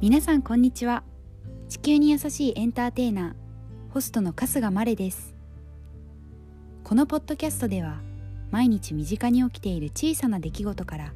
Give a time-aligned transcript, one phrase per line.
[0.00, 1.02] 皆さんこんにちは。
[1.68, 5.34] 地球に優しいエンターテイナーホストの春日まれです。
[6.84, 7.98] このポッドキャストでは
[8.52, 11.12] 毎日身近に起きている小さな出来事から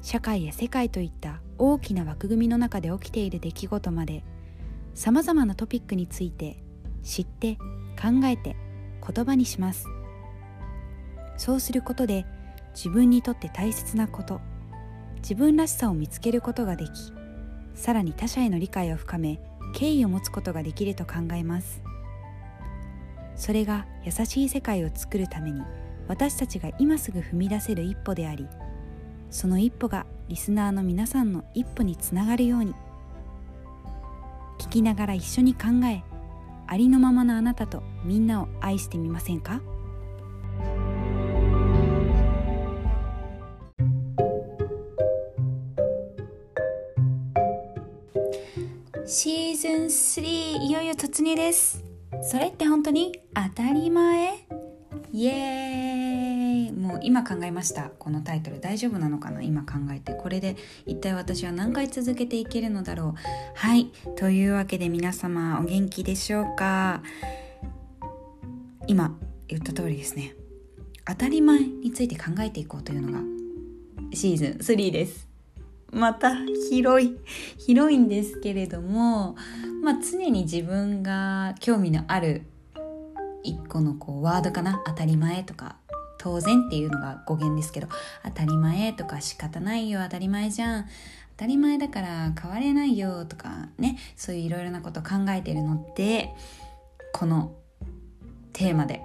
[0.00, 4.24] 社会や世界といった大きな枠組みの中で起きている出来事まで
[4.94, 6.56] さまざまなトピックについて
[7.02, 7.56] 知って
[8.00, 8.56] 考えて
[9.06, 9.84] 言葉にします。
[11.36, 12.24] そうすることで
[12.74, 14.40] 自分にとって大切なこと
[15.18, 17.12] 自分らしさを見つけることができ
[17.76, 19.38] さらに他者への理解を深め
[19.72, 21.80] 敬意を持つことができると考えます。
[23.36, 25.60] それが優しい世界を作るために
[26.08, 28.48] 私たちが今すぐ踏み出せる一歩であり
[29.30, 32.72] その一歩がリスナーの皆さんの一歩につながるように
[34.58, 36.02] 聞きながら一緒に考え
[36.66, 39.60] ありのままのあなたとみんなを愛してみませんか？
[49.08, 51.84] シーズン3いよいよ突入です。
[52.28, 54.44] それって本当に当たり前？
[55.12, 56.72] イエーイ。
[56.72, 57.90] もう今考えました。
[58.00, 58.58] このタイトル。
[58.58, 59.42] 大丈夫なのかな？
[59.42, 60.12] 今考えて。
[60.12, 63.20] これで一体私は何回続けていけるのだろう？
[63.54, 63.92] はい。
[64.16, 67.00] というわけで皆様お元気でしょうか？
[68.88, 70.34] 今言った通りですね。
[71.04, 73.20] 当たり前について考えていこうというのが
[74.12, 75.25] シーズン3です。
[75.96, 76.36] また
[76.70, 77.16] 広い
[77.56, 79.34] 広いんですけれども、
[79.82, 82.42] まあ、常に自分が興味のある
[83.42, 85.76] 一個のこうワードかな当たり前とか
[86.18, 87.88] 当然っていうのが語源ですけど
[88.24, 90.84] 当たり前とか仕方ないよ当たり前じゃん
[91.36, 96.34] 当たり前だから変われないよとかねそういういろいろなこと考えてるのって
[97.14, 97.54] この
[98.52, 99.02] テーマで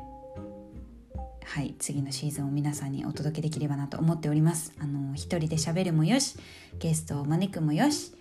[1.54, 4.72] はい次のシーズンを皆さんにお届けできればなと思っております。
[4.80, 6.38] あの一人で喋るもよし
[6.80, 8.14] ゲストを招くもよし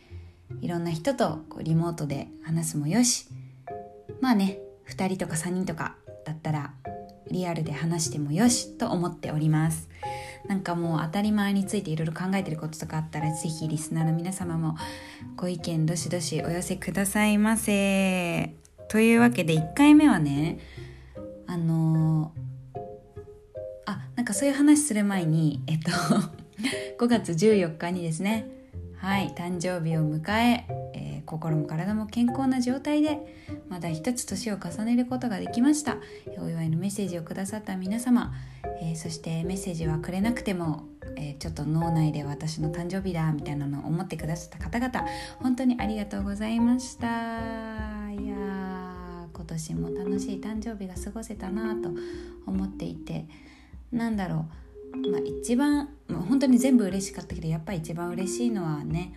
[0.60, 3.28] いろんな人とこうリモートで話すもよし
[4.20, 4.58] まあね
[4.88, 6.74] 2人とか3人とかだったら
[7.30, 9.88] リアルで話してもよしと思っております。
[10.48, 14.76] なんかもう当たり前についていろいろ考えてることとかあったら是非リスナーの皆様も
[15.36, 18.56] ご意見どしどしお寄せくださいませ。
[18.88, 20.58] というわけで1回目はね
[21.46, 22.32] あの、
[24.30, 25.90] かそういう話する前にえっと
[27.04, 28.46] 5月14日にですね
[28.96, 33.18] はい誕生日を迎ええー、心も体も健康な状態で
[33.68, 35.96] まだ一つ年を重ねることができました。
[36.38, 38.34] お祝いのメッセージをくださった皆様、
[38.82, 40.84] えー、そしてメッセージはくれなくても、
[41.16, 45.06] えー、ちょっと脳内で私の誕生日だみたいなのを思ってくださった方々
[45.38, 47.06] 本当にありがとうございました。
[47.06, 51.90] いや今年も楽しい誕生日が過ごせたなと
[52.46, 53.26] 思っていて
[53.92, 54.46] なんだろ
[54.94, 55.10] う。
[55.10, 59.14] まあ、一番もう本当に全部嬉しかったけどやっぱり一番嬉しいのはね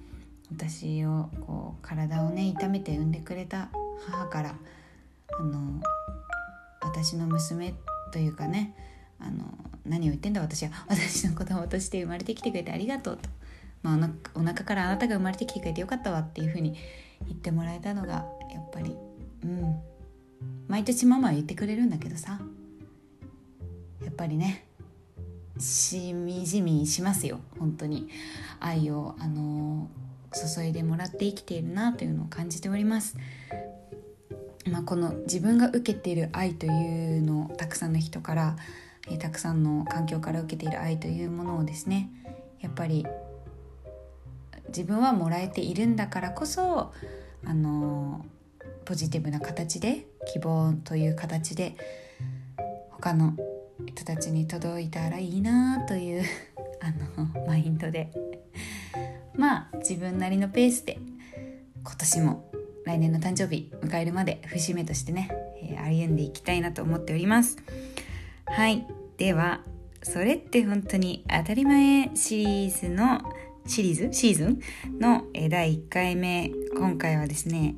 [0.51, 3.69] 私をこう体をね痛めて産んでくれた
[4.07, 4.55] 母から
[5.39, 5.81] あの
[6.81, 7.73] 私の娘
[8.11, 8.75] というかね
[9.19, 9.45] あの
[9.83, 13.29] 何を言ってんだ私は 私の子供として生まれてきてくれてありがとうと、
[13.81, 16.75] まあ、お腹からあなたが生まれてきてくれてよかったわっていうふうに
[17.25, 18.95] 言ってもらえたのがやっぱり
[19.43, 19.79] うん。
[20.67, 22.39] 毎年ママは言ってくれるんだけどさ。
[24.01, 24.65] やっぱりね
[25.59, 28.09] しみじみしますよ本当に
[28.59, 29.89] 愛をあの
[30.33, 33.15] 注いでもらって生きているなというのを感じております。
[34.65, 38.55] まあ、この自分が受けている愛というのをたくさんの人から、
[39.11, 42.09] えたくさんの環境から受けている愛というものをですね
[42.61, 43.05] やっぱり
[44.69, 46.93] 自分はもらえているんだからこそ
[47.45, 48.25] あの
[48.85, 51.75] ポジティブな形で希望という形で
[52.91, 53.35] 他の
[53.85, 56.23] 人たちに届いたらいいなという
[56.81, 56.91] あ
[57.21, 58.11] のマインドで。
[59.35, 60.99] まあ自分なりのペースで
[61.83, 62.51] 今年も
[62.85, 65.29] 来年の誕生日迎えるまで節目としてね、
[65.61, 67.57] えー、歩んでいきたいなと思っております。
[68.45, 68.85] はい。
[69.17, 69.61] では
[70.01, 73.21] それって本当に当たり前シリーズの
[73.65, 74.13] シリーズ？
[74.13, 74.59] シーズン？
[74.99, 76.51] の第1回目。
[76.75, 77.75] 今回はですね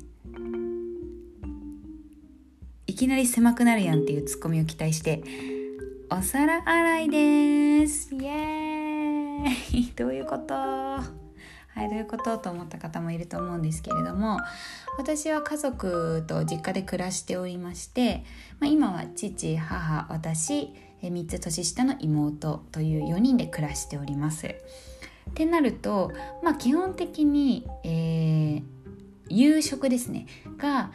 [2.86, 5.22] いきなり狭くなるやんっていうツッコミを期待して
[6.08, 8.14] お皿洗いです。
[8.14, 9.92] イエーイ。
[9.96, 10.54] どういうこと？
[10.54, 11.02] は
[11.84, 12.38] いどういうこと？
[12.38, 14.38] と思った方もいると思うんですけれども
[14.98, 18.24] 私は家族と実家で暮らしておりまして、
[18.60, 20.72] まあ、今は父母私
[21.02, 24.46] 3つ年下の妹という4人で暮らしております。
[24.46, 24.52] っ
[25.34, 26.12] てなると、
[26.42, 28.62] まあ、基本的に、えー、
[29.28, 30.26] 夕食ですね。
[30.56, 30.92] が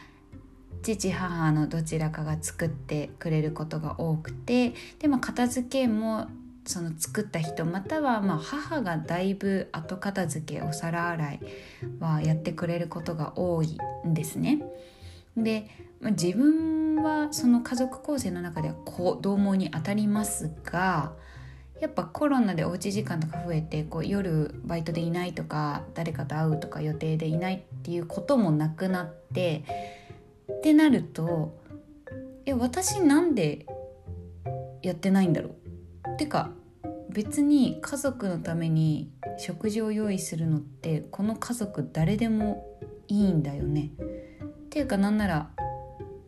[0.82, 6.28] 父母のどちらかが作ってくれることが多くてでも片付けも
[6.66, 11.40] その作った人またはま母がだいぶ後片付けお皿洗い
[12.00, 14.62] はやってくれることが多いんですね。
[15.36, 15.68] で
[16.02, 21.14] 自分はその家族構成の中では子供に当たりますが
[21.80, 29.64] やっぱコロナでおうち時間とか増えてこう夜バイトでいないとか誰かと会うとか予定でいないっていうこともなくなって
[30.58, 31.60] ってなると
[32.46, 33.66] え私なんで
[34.82, 35.50] やってないんだろ
[36.16, 36.18] う？
[36.18, 36.52] てか
[37.10, 43.92] 別に家族のために食事を用意するのってこの家族誰でもいいんだよね。
[44.00, 45.50] っていうかなんなら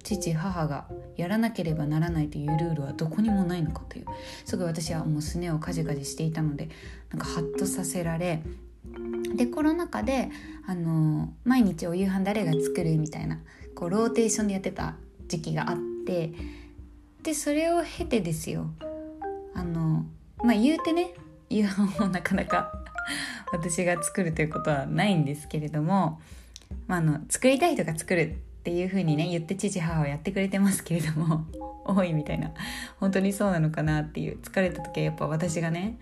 [0.04, 4.06] 父母がやらなければならないというルールはどこにもないのかという
[4.46, 6.70] すごい私はもうすねをカジカジしていたので
[7.12, 8.44] なんかハッとさせられ
[9.36, 10.30] でコロナ禍で
[10.68, 13.40] あの毎日お夕飯誰が作るみたいな
[13.76, 14.96] こうローテーションでやってた
[15.28, 16.32] 時期があって
[17.24, 18.68] でそれを経てですよ。
[19.54, 20.06] あの
[20.44, 21.14] まあ言うてね
[21.50, 22.72] 夕飯をなかなか
[23.52, 26.20] 私が作るということはないんですけれども
[26.88, 31.46] まあ、あの作りたい人が作るっていう風にね言って父母はやってくれてますけれども
[31.86, 32.52] 多いみたいな。
[33.00, 35.98] 本当にそうなのかなっていう疲れた時はやっぱ私がね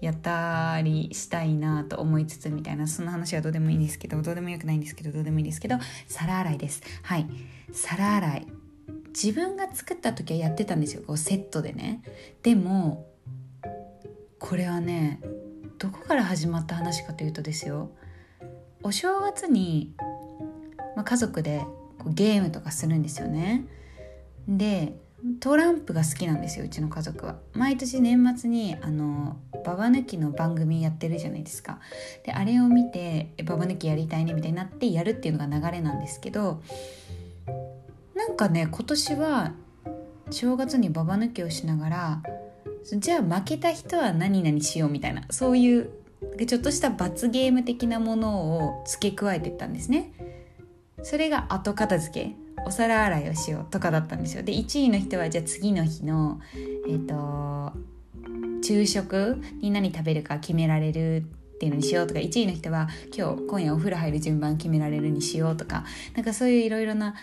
[0.00, 5.76] やったりしたいなと思いつつみたいなその話はどうでもいいんですけどどうでもよくないんですけどどうでもいいですけど
[6.06, 6.82] 皿洗いです。
[7.02, 7.26] はい。
[7.72, 8.46] 皿洗い。
[9.08, 11.02] 自分が作った時はやってたんですよ。
[11.06, 12.02] こうセットでね。
[12.42, 13.06] でも
[14.38, 15.20] これはね
[15.78, 17.90] どこから始まった話かというとですよ。
[18.82, 19.94] お正月に
[20.96, 21.64] まあ、家族で
[21.98, 23.66] こうゲームとかするんですよね。
[24.48, 24.96] で
[25.40, 27.36] トランプが好きなんですようちの家族は。
[27.52, 31.78] 毎年年末にあのババ抜きの番組やってるじゃないですか。
[32.24, 36.62] であれを見てババ抜きやりたいねみたいになってやるっていうのが流れなんですけど
[38.14, 39.52] なんかね今年は
[40.30, 42.22] 正月にババ抜きをしながら
[42.84, 45.90] じゃあ負けた人は何々しようみたいなそういう
[46.46, 50.12] ちょっとした罰ゲーム的なものを付け加えてったんですね。
[51.02, 52.39] それが後片付け。
[52.66, 54.42] お皿洗いをしようとかだったんですよ。
[54.42, 56.40] で1位の人はじゃあ次の日の
[56.86, 57.72] えっ、ー、と
[58.62, 65.84] 昼食に何食べるか決められるっていうのにしようとか1位の人は今日今夜お風呂入る順番決められるにしようとか
[66.14, 67.14] なんかそういういろいろな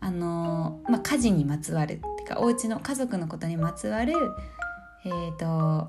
[0.00, 4.14] あの、まあ、家事にまつわるっていうかお家の家族のことにまつわる
[5.04, 5.88] えっ、ー、と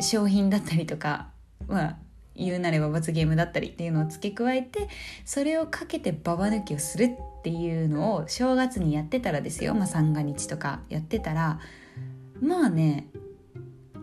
[0.00, 1.28] 商品だったりとか
[1.66, 1.98] まあ
[2.34, 4.88] 言うなれば罰ゲームだったりっていうのを付け加えて
[5.24, 11.60] それをかけてババ抜きをするっていうのを正月にやってたらですよ、まあ、三が日とかやってたら
[12.40, 13.08] まあね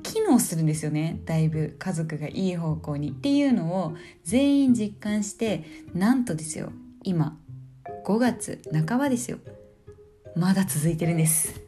[0.03, 1.19] 機能するんですよね。
[1.25, 5.63] だいぶ家族がいい方向にっていうのを全員実感して
[5.93, 6.71] なんとですよ。
[7.03, 7.37] 今
[8.05, 9.39] 5月半ばですよ。
[10.35, 11.59] まだ続いてるんです。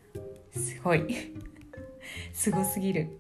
[0.54, 1.39] すごい
[2.40, 3.20] すごすぎる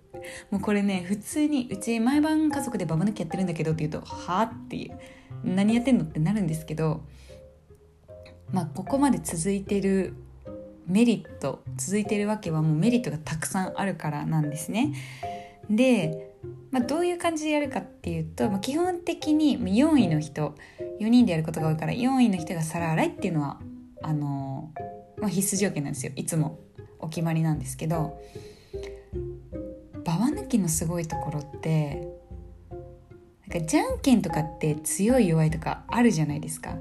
[0.49, 4.97] もうこれね普通にうち毎晩家族でババ抜きやってるんだけどって言うと「はあ?」っていう
[5.43, 7.01] 「何やってんの?」ってなるんですけど
[8.53, 10.13] まあここまで続いてる
[10.87, 14.93] メリット続いてるわけはもうメリットがたくさんあるからなんですね。
[15.69, 16.31] で、
[16.71, 20.55] まあ、どういう感じでやるかっていうと、まあ、基本的に4位の人
[21.01, 23.59] 4人でやることが多いから4位の人が皿洗いっていうのは
[24.01, 24.71] あの
[25.19, 26.57] まあ、必須条件なんですよいつも
[26.99, 28.17] お決まりなんですけど
[30.05, 32.07] ババ抜きのすごいところって
[33.47, 36.75] なんかじゃんけんとかって強い弱いとかあるじゃないですか。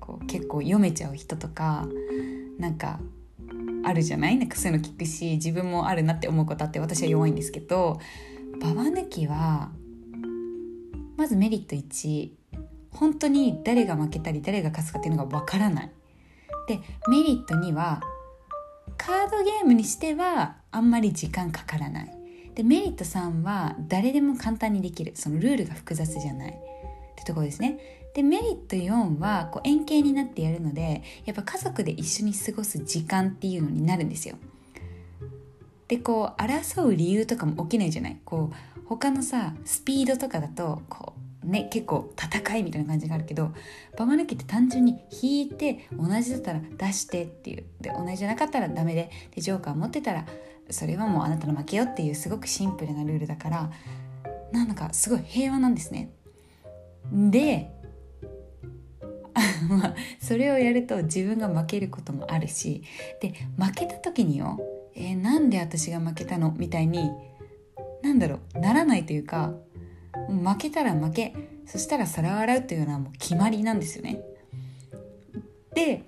[0.00, 1.86] こう結構読めちゃう人とか
[2.58, 3.00] なんか
[3.84, 4.36] あるじゃない？
[4.36, 8.00] なんかそういうの聞くし自分もあるなって思うことあって私は弱いんですけど
[8.60, 9.70] ババ抜きは
[11.16, 12.30] まずメリット1
[12.90, 15.92] 本当に誰が負けたり誰が勝つかっていうのがわからない。
[16.68, 18.00] でメリット2は
[18.96, 22.21] カードゲームにしてはあんまり時間かからない。
[22.54, 25.12] でメリット3は誰でも簡単にできる。
[25.14, 26.50] そのルールが複雑じゃない。
[26.50, 26.54] っ
[27.16, 27.78] てとこですね。
[28.14, 34.36] でメリット4はこう円形になってやるのでやっぱ家族で一緒に過ごす時間っていうのになるんですよ。
[35.88, 38.18] でこう争う理由とかも起きないじゃない。
[38.24, 43.52] こう他のさスピードとかだとこうね結構戦いみたいな感じがあるけど
[43.96, 47.64] ババ抜きって単純に引いて同じだったら出してっていう。
[47.80, 50.26] で同じじゃなかったらダメででジョーカー持ってたら
[50.70, 53.70] それはもうあなたの負けよっていうすごくシンプルなルールだから
[54.52, 56.10] なんだかすごい平和なんですね。
[57.12, 57.70] で
[59.68, 62.82] まあそれをやると自分が負けることもあるし
[63.20, 64.60] で負けた時によ、
[64.94, 67.10] えー、なんで私が負けたのみたいに
[68.02, 69.54] なんだろうならないというか
[70.28, 71.34] 負けたら負け
[71.66, 74.20] そしたら皿を洗うというのはもう決まりなんですよね。
[75.74, 76.04] で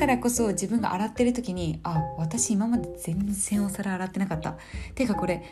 [0.00, 4.56] からこそ自分が洗ってる時にあ私今まで全然お皿洗ってなかった。
[4.94, 5.42] てかこれ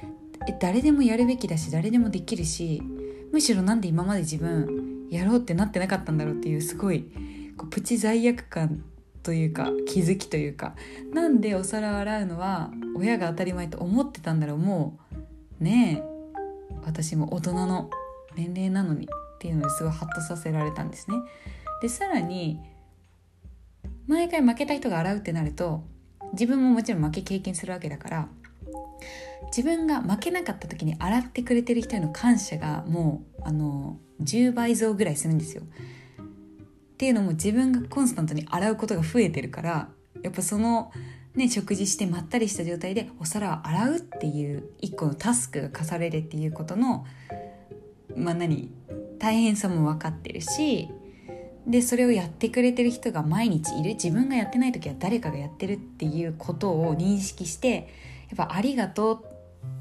[0.59, 2.83] 誰でもやるべきだし誰でもできるし
[3.31, 7.11] むしろなんで今まで自分やろうってなってなかったんだろうっていうすごい
[7.59, 8.83] こうプチ罪悪感
[9.23, 10.75] というか気づきというか。
[11.13, 14.57] なんでお皿洗うのは親が当たり前と思ってたんだろう。
[14.57, 14.99] も
[15.61, 17.91] うねえ私も大人の
[18.35, 19.09] 年齢なのにっ
[19.41, 21.19] ていうのですごいハッとさせられたんですね。
[21.83, 22.59] でさらに
[24.09, 25.85] 毎回負けた人が洗うってなると
[26.33, 28.29] 自分ももちろん負け経験するわけだから
[29.57, 35.63] 自分が負けなかった時に洗ってくれてる人への感謝がもうあの10倍増ぐらいするんですよ。
[35.63, 39.89] っていうのも自分がコンスタントに洗うことが増えてるから
[40.23, 40.91] やっぱその
[41.37, 47.07] ね食事してまったりした状態でお皿を洗うっていう一個のタスクが課されるっていうことの
[48.17, 48.73] まあ何？
[49.21, 50.89] 大変さも分かってるし
[51.69, 57.89] でそれをやってくれてる人が毎日いる自分がやってない時は誰かがやってるっていうことを認識して
[58.31, 59.25] やっぱ「ありがとう」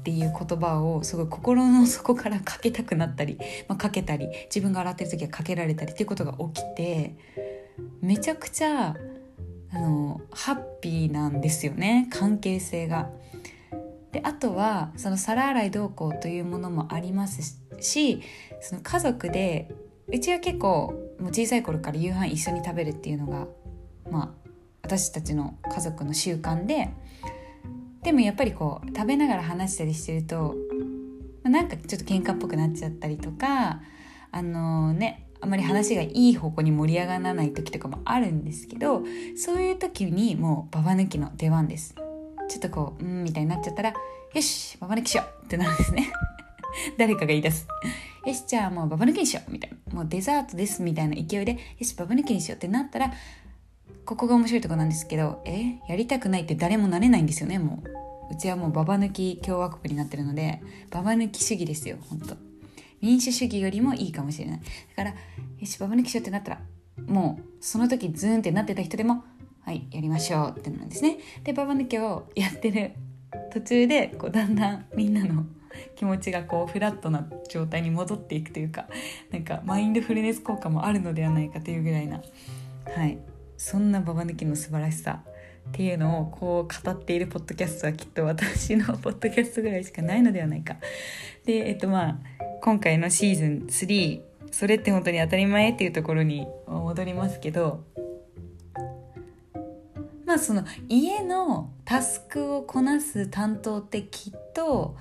[0.00, 7.16] っていう言葉をすごい心の底からかけたくなったり、まあ、かけたり自分が洗ってる時はかけられたりっていうことが起きて
[8.02, 8.94] めちゃくちゃ
[9.70, 13.10] あのハッピーなんですよね関係性が。
[14.12, 18.22] であとはその皿洗い同行というものもありますし
[18.62, 19.70] その家族で
[20.10, 23.46] うちは結構もう小さい頃から夕飯一緒に食べるっていうのが
[24.10, 24.50] まあ
[24.82, 26.90] 私たちの家族の習慣で
[28.02, 30.54] でもやっぱりこう食べながら話したりしてると
[31.42, 33.80] なんかちょっと喧嘩っぽくなっちゃったりとか
[34.30, 39.02] あのー、ねあまり話がいい方向に盛り上がらない時とかもあるんですけど
[39.36, 41.94] そういう時にもうババ抜きの出番です。
[42.48, 46.10] ちょっとこううんみたいになっちゃったらよしババ抜きしようってなるんですね。
[46.98, 47.68] 誰かが言い出す。
[48.26, 49.94] よしじゃあもうババ抜きにしようみたいな。
[49.94, 53.12] もうデザートですみたいな勢いでよしババ抜きにしようってなったら
[54.04, 58.34] ここが面白いとこなんですけどえやりたくないって誰もなれないんですよねもう。
[58.34, 60.60] うちはもうババ抜き共和国になってるので
[60.90, 62.36] ババ抜き主義ですよ本当
[63.00, 64.60] 民主主義よりもいいかもしれない。
[64.96, 65.16] だからよ
[65.66, 66.60] しババ抜きしようってなったら
[67.06, 69.24] もうその時ズーンってなってた人でも
[69.64, 71.18] はいやりましょうってなんですね。
[71.44, 72.92] でババ抜きをやってる
[73.52, 75.44] 途中でこうだんだんみんなの
[75.96, 78.86] 気持ちがこうフラットな状態に戻っていくというか
[79.30, 82.22] なんかマインドフルネス効果もあるのではないかというぐらいな
[82.94, 83.18] はい
[83.56, 85.20] そんなババ抜きの素晴らしさ
[85.68, 90.76] っていうのをこう語っているポッドキャストはきっと私のポッドキャストぐらいしかないのではないか。
[91.44, 92.18] でえっとまあ
[92.62, 94.20] 今回のシーズン3
[94.50, 97.84] それって本当に当たり前っていうところに戻りますけど
[100.24, 104.96] まあその家のタスクをこなす担当ってきっと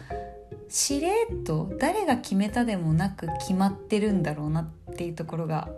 [0.70, 5.70] しれと誰が決めたでもなく決まってるんだろうなっていうところが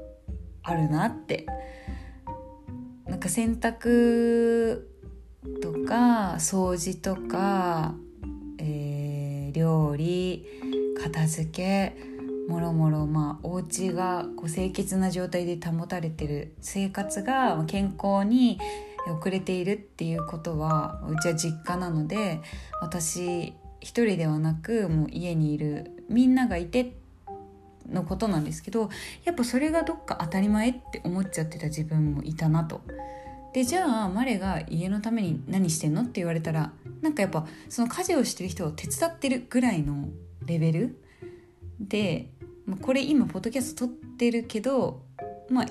[0.64, 1.46] あるなって。
[3.10, 4.84] なんか洗濯
[5.62, 7.96] とか掃除とか、
[8.60, 10.46] えー、料理
[11.02, 11.96] 片付け
[12.48, 18.60] もろもろまあお家がこう清潔な状態で保たれてる生活が健康に
[19.20, 22.42] 遅れているっていうことはうちは実家なので
[22.80, 26.94] 私一人ではなくもう家にいるみんながいて
[27.92, 28.90] のことなんですけど
[29.24, 32.82] やっぱそれがどっか当たり前って思っちゃってた自分もいたなと。
[33.54, 36.72] でじゃあマレが家のために何してんのって言われたら
[37.02, 40.08] なんかやっぱその家事をしてる人を手伝ってるぐらいの
[40.46, 41.02] レベル
[41.80, 42.30] で
[42.82, 45.02] これ今ポッドキャスト撮ってるけど
[45.50, 45.66] まあ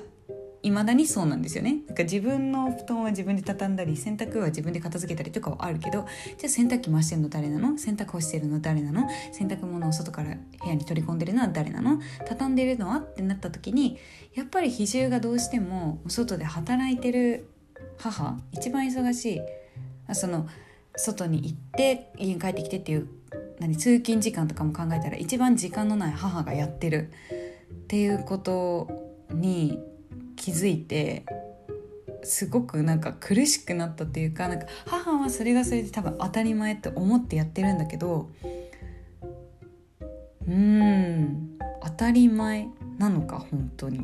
[0.61, 1.83] いまだにそうなんですよね。
[1.87, 6.05] なんか自分の布団は自分で畳んだり洗濯は自分で片付けたりとかはあるけど
[6.37, 7.77] じゃあ洗濯機回してるの誰なの？
[7.77, 9.07] 洗濯干してるの誰なの？
[9.31, 11.99] 洗濯物を外から部屋に取り込んでるのは誰なの？
[12.27, 13.97] 畳んでるのはってなった時に
[14.33, 17.47] やっぱり比重がどうしても外で働いてる
[17.97, 19.41] 母一番忙しい
[20.13, 20.47] その
[20.95, 23.07] 外に行って家に帰ってきてっていう
[23.59, 27.11] 何通勤時間とかも考えたら一番時間のない母がやってる
[27.71, 28.89] っていうこと
[29.31, 29.79] に
[30.39, 31.25] 気づいて
[32.23, 38.29] すごくなんか苦しくなったっていうかなんか母はそれがそれで多分当たり前って思ってやってるんだけど
[40.47, 42.67] うん当たり前
[42.97, 43.99] なのか本当に。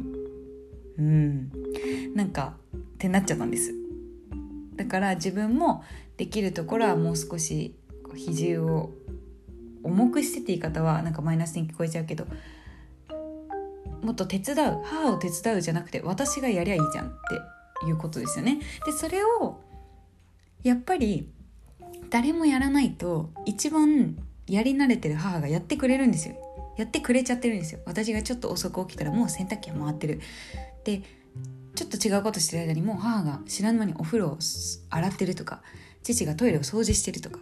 [0.97, 1.51] うん。
[2.13, 3.73] なんかってなっちゃったんです。
[4.75, 5.83] だから自分も
[6.17, 7.75] できるところはもう少し
[8.15, 8.91] 比重を
[9.83, 12.25] 重くしてって言い方はなんかマイナスに聞こえちゃうけど
[14.05, 17.09] もっと手伝う母を手伝うじゃなくて私がやりゃいいじゃんっ
[17.81, 18.59] ていうことですよね。
[18.85, 19.59] でそれを
[20.63, 21.29] やっぱり
[22.09, 24.15] 誰もやらないと一番
[24.47, 26.35] やり慣れてる母がやってくれるんですよ。
[26.77, 27.79] やってくれちゃってるんですよ。
[27.85, 30.21] 私がちょっと遅く起きたらもう洗濯機は回ってる。
[30.83, 31.01] で
[31.75, 34.37] ちょっと違うことしてる間にもう母が知らぬ間にお風呂を
[34.89, 35.61] 洗ってるとか
[36.03, 37.39] 父がトイレを掃除してるとか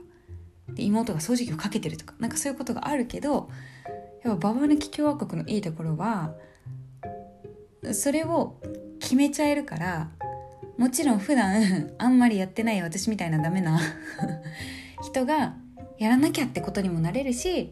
[0.70, 3.50] で妹が掃除機をかけてるとかなんかそういうことがあるけど
[4.24, 6.34] やっぱババ抜き共和国のいいところは
[7.92, 8.60] それを
[9.00, 10.10] 決めちゃえるから
[10.78, 13.80] もちろん普段 あんまりやってない私みたいなダメな
[15.02, 15.56] 人が
[15.98, 17.72] やらなきゃってことにもなれるし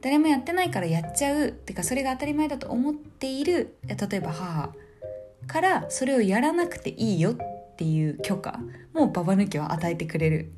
[0.00, 4.74] 誰もやってないからやっちゃうっていうかそれが当たり前だと思っている例えば母
[5.46, 7.36] からそれをやらなくていいよっ
[7.76, 8.60] ていう許可
[8.92, 10.52] もババ抜きは与えてくれる。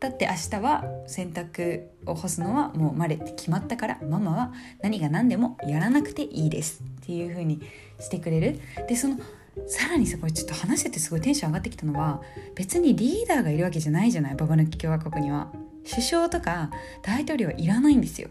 [0.00, 7.60] だって明日は洗濯を干すのはもうまれって決まったからママは何が何でもやらなくていいですっていう風に
[7.98, 8.60] してくれる。
[8.88, 9.18] でその
[9.66, 12.22] さらにさこれちょっと話しててすごいテンション上がってきたのは
[12.54, 15.52] 別にリーダーがいるわけじゃないじゃないババ抜き共和国には。
[15.88, 16.70] 首相とか
[17.02, 18.28] 大統領はいらないんですよ。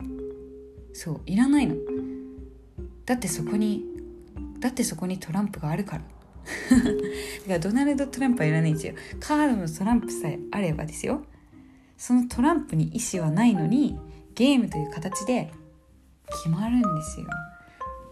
[0.93, 1.75] そういらないの。
[3.05, 3.83] だってそこに
[4.59, 6.03] だってそこにトランプがあるから。
[6.69, 6.93] だか
[7.47, 8.93] らドナルド・トランプはいらないんですよ。
[9.19, 11.23] カードのトランプさえあればですよ。
[11.97, 13.99] そのトランプに意思はないのに
[14.35, 15.51] ゲームという形で
[16.43, 17.27] 決まるんですよ。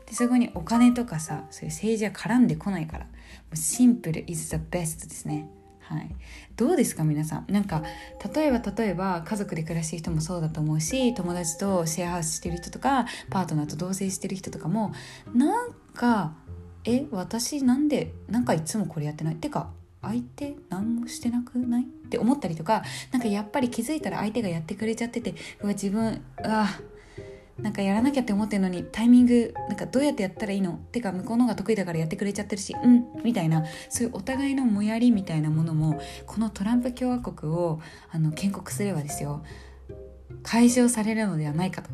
[0.05, 3.05] でそこにお金とかさそういう政治は絡んでこないから。
[3.05, 3.11] も
[3.53, 5.49] うシンプル is the best ですね。
[5.81, 6.09] はい、
[6.55, 7.51] どうですか皆さん？
[7.51, 7.83] なんか
[8.33, 14.93] 例えば例えば家族で暮らしてる人もそうだと思うし友達とシェアハウスしてる人とかパートナーと同棲してる人とかも
[15.35, 16.33] なんか
[16.85, 19.35] え私なんでなんかいつもこれやってない？
[19.35, 19.69] ってか
[20.05, 21.83] 相手何もしてなくない？
[21.83, 26.79] って思ったりとかなんかやっぱり気づいたら相手がやってくれちゃっててうわ自分あ
[27.59, 30.73] なんかやらなきゃって思ってるのにタイミングなんかどうやってやったらいいの？
[30.73, 37.79] ってか向こうの方が得意だからやってくれちゃってるしうんみたいなそういうお互いのもやりみたいなものもこのトランプ共和国を
[38.11, 39.43] あの建国すればですよ
[40.43, 41.89] 解消されるのではないかと。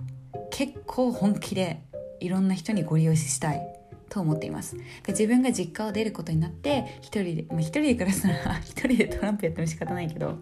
[0.50, 1.82] 結構本気で
[2.20, 3.81] いろんな人にご利用したい。
[4.12, 4.76] と思っています。
[4.76, 10.38] で自分が実家を出ることになって一人で、まあ、一人で暮らすなら 一人でトランプやっても仕方ないけどなん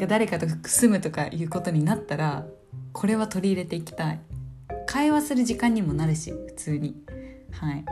[0.00, 2.46] か誰かと住むとかいうことになったら
[2.92, 4.20] これは取り入れていきたい。
[4.86, 6.96] 会話する時間にもなるし普通に。
[7.52, 7.84] はい。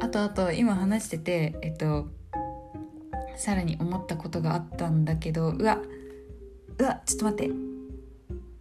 [0.00, 2.08] あとあと今話しててえっと
[3.36, 5.80] さらに思ったことがあったんだけどうわ
[6.78, 7.54] うわちょっと待って。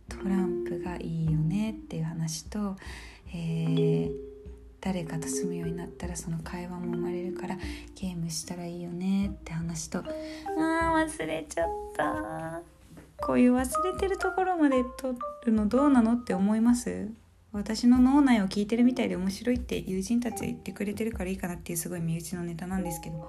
[0.07, 2.75] トランプがいいよねっていう話と、
[3.33, 4.34] えー、
[4.85, 7.57] 誰かと住むようになったらその会話も生まれるから
[7.99, 9.97] ゲームしたらいいよねって話と。
[9.97, 10.05] あー
[11.07, 12.61] 忘れちゃった。
[13.17, 17.09] こういう忘れてるところまで撮るのどうなのって思います？
[17.51, 23.27] 私の脳内を聞いてるみたいで面白いって友人たち言ってくれてるからいいかなっていうすごい身内のネタなんですけど。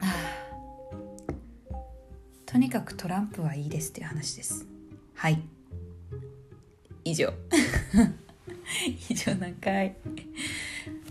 [2.44, 4.66] とにかくトランプはいいですっていう話です。
[5.14, 5.40] はい。
[7.04, 7.32] 以上。
[9.08, 9.96] 以上何回。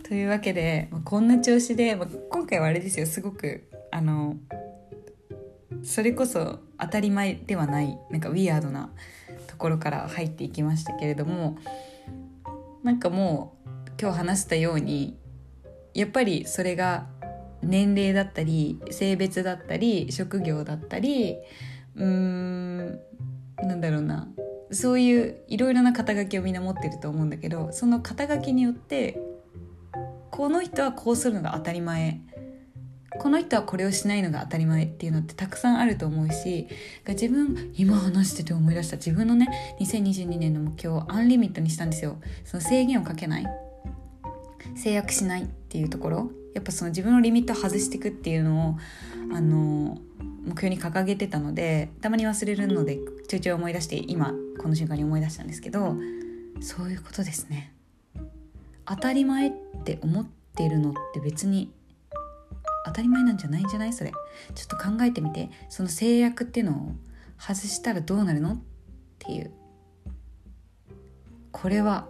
[0.08, 4.38] というわけでまこんな調子でま今回はあれですよすごくあの
[5.84, 8.92] それこそ当たり前ではないなんかウィアードな
[9.48, 11.58] ところから入っていきましたけれども
[12.84, 15.18] なんかもう今日話したように
[15.96, 17.08] やっぱりそれが
[17.64, 21.38] 年齢だったり性別だったり職業だったり
[21.96, 23.00] うーん
[23.58, 24.28] なんだろうな
[24.72, 29.20] そういういろいろな肩書きをみんな持ってると思うんだけどその肩書きによって
[30.32, 32.22] この人はこうするのが当たり前。
[33.18, 36.68] この人はこれをしないのが当たり前っていうのってたくさんあると思うし
[37.08, 39.48] 自分今話してて思い出した自分のね
[39.80, 42.18] 2022年の目標をアンリミットにしたんですよ。
[42.44, 43.46] その制限をかけない。
[44.76, 46.32] 制約しないっていうところ。
[46.54, 48.76] やっぱその自分のリミットを外していくっていうのを
[49.34, 49.98] あの
[50.46, 55.96] 目標に掲げてたのでたまに忘れるのでちょいちょい思い出して今この瞬間に思い出したんですけど
[56.62, 57.74] そういうことですね。
[58.86, 59.52] 当たり前っ
[59.84, 61.72] て思ってるのって別に
[62.86, 63.94] 当たり前なんじゃないんじゃない？
[63.94, 64.12] それ。
[64.54, 65.50] ちょっと考えてみて。
[65.70, 66.92] その制約っていうのを
[67.40, 68.54] 外したらどうなるの？
[68.54, 68.58] っ
[69.18, 69.52] ていう。
[71.52, 72.08] これは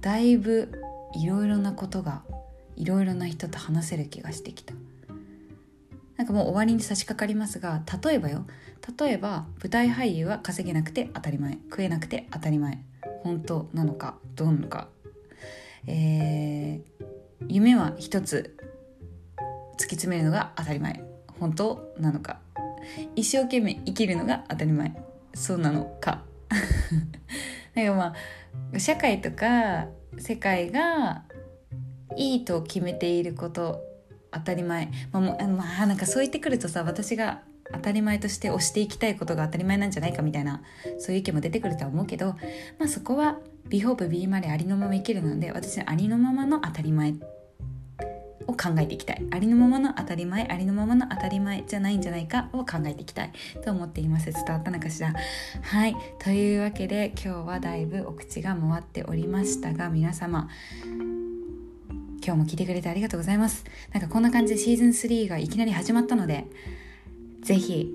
[0.00, 0.72] だいぶ
[1.14, 2.22] いろいろなことが
[2.76, 4.72] いろいろな人と話せる気がしてきた。
[6.16, 8.46] なんかもう終わりに差し掛かりますが例えばよ。
[8.98, 11.52] 例えば舞台俳優は稼げなくて当たり前。
[11.70, 12.84] 食えなくて当たり前。
[13.22, 14.88] 本当なのかどうなのか。
[15.86, 17.04] えー、
[17.48, 18.56] 夢は一つ
[19.78, 21.02] 突き詰めるのが当たり前。
[21.40, 22.40] 本当なのか。
[23.16, 24.94] 一生懸命生きるのが当たり前。
[25.34, 26.22] そうなのか。
[27.74, 28.14] なんかま
[28.74, 29.86] あ社会とか
[30.18, 31.24] 世界が
[32.16, 33.80] いいと決めていること
[34.32, 34.90] 当たり前。
[35.12, 37.42] まあもまあなんかそう言ってくるとさ私が
[37.72, 40.62] 当たり前として推していきたいことが当たり前なんじゃないかみたいな
[40.98, 42.34] そういう意見も出てくるとは思うけど、
[42.78, 47.14] まあ、そこはビホープビーマレありのまま生きるので私はありのままの当たり前
[48.46, 49.24] を考えていきたい。
[49.30, 53.32] ありのままの当たり前ありのままの当たり前じゃないんじゃないかを考えていきたい。
[53.64, 54.32] と思っています。
[54.32, 55.14] 伝わったのかしら？
[55.62, 55.96] はい。
[56.18, 60.48] というわけで今日はだいぶお口が回っておりましたが皆様
[62.24, 63.64] 今日も聞いてくれてありがとうございます。
[63.92, 66.46] なんかこんな感じでシーズン3がいきなり始まったので
[67.42, 67.92] 是非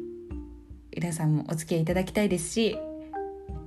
[0.94, 2.78] 皆さんもお付き合いいただきたいですし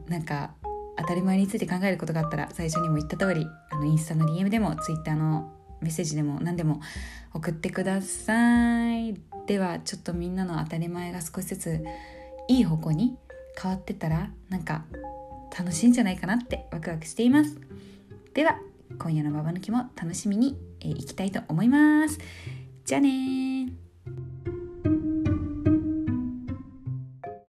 [0.06, 0.50] なんか
[0.98, 6.82] 当たり前について考えることがあったら最初にも言った通りあのインスタの DM でも Twitter のメッセージでも何でも
[7.32, 9.14] 送ってください。
[9.46, 11.84] ではちょっとみんなの当たり前が少しずつ
[12.48, 13.16] いい方向に
[13.60, 14.84] 変わってたらなんか
[15.58, 17.58] 楽しいんじゃないかなってワクワクしています。
[18.34, 18.58] では
[18.98, 22.18] 今夜のババ抜きも楽しみにいきたいと思います。
[22.84, 23.89] じゃあね